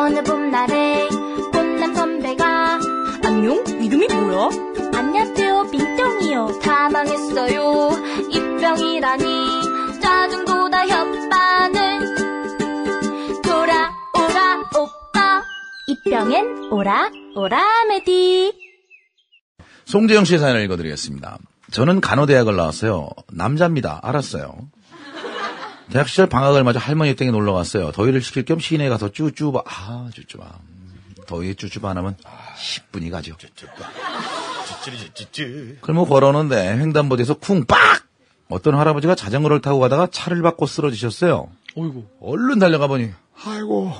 [0.00, 1.08] 어느 봄날에
[1.52, 2.80] 꽃남 선배가
[3.22, 3.62] 안녕?
[3.66, 4.48] 이름이 뭐야?
[4.94, 7.90] 안녕하세요 빈병이요 다 망했어요
[8.30, 9.24] 입병이라니
[10.00, 12.16] 짜증보다 혓바늘
[13.42, 15.42] 돌아오라 오빠
[15.86, 18.54] 입병엔 오라 오라 메디
[19.84, 21.36] 송재영 씨의 사연을 읽어드리겠습니다.
[21.72, 23.10] 저는 간호대학을 나왔어요.
[23.32, 24.00] 남자입니다.
[24.02, 24.54] 알았어요.
[25.90, 27.90] 대학 시절 방학을 맞아 할머니 댁에 놀러 갔어요.
[27.92, 30.44] 더위를 식힐 겸 시내에 가서 쭈쭈바, 아, 쭈쭈바.
[30.44, 32.16] 음, 더위에 쭈쭈바 안 하면
[32.56, 33.36] 10분이 가죠.
[35.80, 37.78] 그럼 걸어오는데 횡단보도에서 쿵, 빡!
[38.48, 41.48] 어떤 할아버지가 자전거를 타고 가다가 차를 받고 쓰러지셨어요.
[41.76, 42.04] 어이구.
[42.20, 43.10] 얼른 달려가 보니,
[43.44, 43.92] 아이고,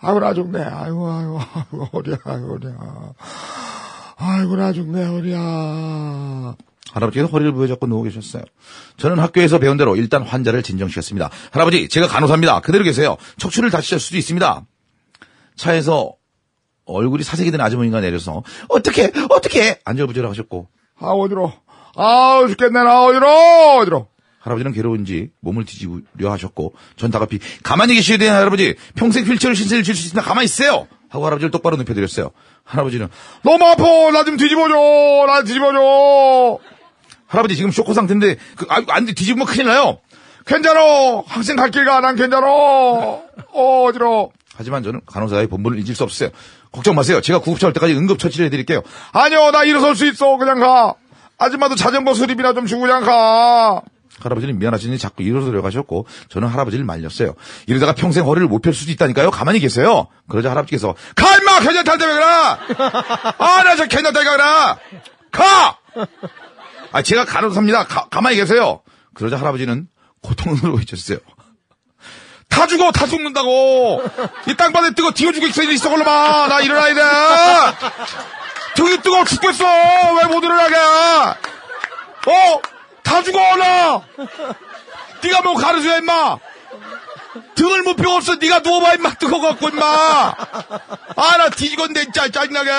[0.00, 0.62] 아이고, 나 죽네.
[0.62, 2.78] 아이고, 아이고, 아이고, 어디야, 아이고, 어디야.
[4.16, 6.56] 아이고, 나 죽네, 어디야.
[6.92, 8.42] 할아버지가 허리를 부여잡고 누워 계셨어요.
[8.96, 11.30] 저는 학교에서 배운 대로 일단 환자를 진정시켰습니다.
[11.52, 12.60] 할아버지, 제가 간호사입니다.
[12.60, 13.16] 그대로 계세요.
[13.38, 14.62] 척추를 다치실 수도 있습니다.
[15.56, 16.12] 차에서
[16.86, 21.52] 얼굴이 사색이 된 아주머니가 내려서 어떻게 어떻게 안절부절 하셨고 아, 어디로.
[21.96, 23.26] 아, 죽겠네, 나 어디로,
[23.80, 24.08] 어디로.
[24.40, 29.94] 할아버지는 괴로운지 몸을 뒤집으려 하셨고 전 다급히 가만히 계셔야 돼요 할아버지 평생 휠체어 신세를 질
[29.94, 32.30] 수 있으면 가만히 있으세요 하고 할아버지를 똑바로 눕혀드렸어요
[32.64, 33.08] 할아버지는
[33.42, 33.84] 너무 아파.
[34.12, 34.74] 나 좀 뒤집어줘.
[35.26, 36.58] 나 뒤집어줘.
[37.30, 39.98] 할아버지 지금 쇼크 상태인데 그, 아, 안 돼, 뒤집으면 큰일 나요
[40.46, 40.80] 괜찮아.
[41.26, 42.00] 학생 갈 길 가.
[42.00, 42.44] 난 괜찮아.
[42.46, 43.22] 어,
[43.52, 44.32] 어디로.
[44.56, 46.28] 하지만 저는 간호사의 본분을 잊을 수 없어요
[46.72, 50.36] 걱정 마세요 제가 구급차 올 때까지 응급처치를 해드릴게요 아니요, 나 일어설 수 있어.
[50.36, 50.94] 그냥 가.
[51.38, 53.80] 아줌마도 자전거 수리비나 좀 주고 그냥 가.
[54.20, 57.34] 할아버지는 미안하시니 자꾸 일어서려 가셨고 저는 할아버지를 말렸어요.
[57.66, 59.30] 이러다가 평생 허리를 못 펼 수도 있다니까요.
[59.30, 60.08] 가만히 계세요.
[60.28, 62.24] 그러자 할아버지께서 가 임마 괜찮다 때왜 그래?
[63.38, 64.44] 아나 저 괜찮다 왜 그래?
[65.30, 65.78] 가!
[66.92, 67.84] 아 제가 간호사입니다.
[67.86, 68.82] 가, 가만히 계세요.
[69.14, 69.88] 그러자 할아버지는
[70.22, 71.18] 고통으로 외쳤어요.
[72.48, 74.02] 다 죽어 다 죽는다고
[74.48, 77.76] 이 땅바닥에 뜨고 뒤어 죽어 있어 있어 걸로마 나 일어나야 돼
[78.74, 82.60] 등이 뜨거워 죽겠어 왜 못 일어나게 어?
[83.04, 84.02] 다 죽어 나
[85.22, 86.38] 네가 뭐 가르쳐야 임마
[87.54, 88.36] 등을 못 펴없어.
[88.36, 89.14] 네가 누워봐 임마.
[89.14, 89.84] 뜨거워갖고 임마.
[89.84, 92.70] 아 나 뒤지건데 진짜 짜증나게.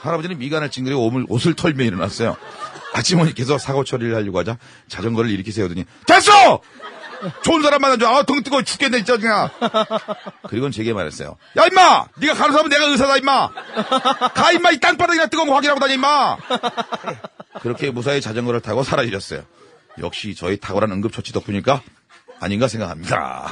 [0.00, 2.36] 할아버지는 미간을 찡그리고 옷을, 털며 일어났어요.
[2.94, 4.58] 아주머니께서 사고 처리를 하려고 하자
[4.88, 6.60] 자전거를 이렇게 세우더니 됐어!
[7.42, 8.06] 좋은 사람 만나줘.
[8.08, 9.48] 아 등 뜨거워 죽겠네 진짜 그냥
[10.48, 11.36] 그리고는 제게 말했어요.
[11.56, 12.06] 야 임마!
[12.16, 13.48] 네가 간호사면 내가 의사다 임마.
[14.34, 14.72] 가 임마.
[14.72, 16.36] 이 땅바닥이나 뜨거운 거 확인하고 다니 임마.
[17.62, 19.42] 그렇게 무사히 자전거를 타고 사라지셨어요.
[20.00, 21.80] 역시 저희 탁월한 응급처치 덕분일까?
[22.42, 23.46] 아닌가 생각합니다.